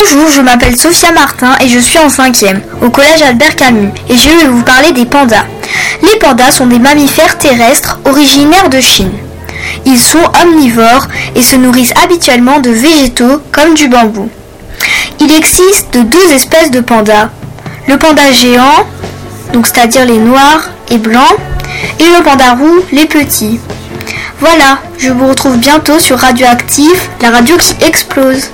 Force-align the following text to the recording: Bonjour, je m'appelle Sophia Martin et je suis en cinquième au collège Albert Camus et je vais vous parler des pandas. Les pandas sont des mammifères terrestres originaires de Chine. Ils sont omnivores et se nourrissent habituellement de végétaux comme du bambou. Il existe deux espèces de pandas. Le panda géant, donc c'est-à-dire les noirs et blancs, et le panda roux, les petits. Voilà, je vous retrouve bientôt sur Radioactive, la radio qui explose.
Bonjour, 0.00 0.30
je 0.30 0.40
m'appelle 0.40 0.78
Sophia 0.78 1.12
Martin 1.12 1.56
et 1.60 1.68
je 1.68 1.78
suis 1.78 1.98
en 1.98 2.08
cinquième 2.08 2.62
au 2.80 2.88
collège 2.88 3.20
Albert 3.20 3.54
Camus 3.54 3.90
et 4.08 4.16
je 4.16 4.30
vais 4.30 4.46
vous 4.46 4.62
parler 4.62 4.92
des 4.92 5.04
pandas. 5.04 5.44
Les 6.02 6.18
pandas 6.18 6.52
sont 6.52 6.66
des 6.66 6.78
mammifères 6.78 7.36
terrestres 7.36 7.98
originaires 8.06 8.70
de 8.70 8.80
Chine. 8.80 9.12
Ils 9.84 9.98
sont 9.98 10.22
omnivores 10.42 11.06
et 11.34 11.42
se 11.42 11.56
nourrissent 11.56 11.92
habituellement 12.02 12.60
de 12.60 12.70
végétaux 12.70 13.42
comme 13.52 13.74
du 13.74 13.88
bambou. 13.88 14.30
Il 15.20 15.30
existe 15.32 15.92
deux 15.92 16.32
espèces 16.32 16.70
de 16.70 16.80
pandas. 16.80 17.28
Le 17.86 17.98
panda 17.98 18.32
géant, 18.32 18.86
donc 19.52 19.66
c'est-à-dire 19.66 20.06
les 20.06 20.18
noirs 20.18 20.70
et 20.90 20.96
blancs, 20.96 21.36
et 21.98 22.04
le 22.04 22.22
panda 22.22 22.54
roux, 22.54 22.80
les 22.90 23.04
petits. 23.04 23.60
Voilà, 24.40 24.78
je 24.96 25.10
vous 25.10 25.28
retrouve 25.28 25.58
bientôt 25.58 25.98
sur 25.98 26.18
Radioactive, 26.18 27.00
la 27.20 27.30
radio 27.32 27.58
qui 27.58 27.74
explose. 27.84 28.48